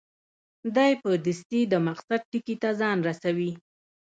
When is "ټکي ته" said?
2.31-2.69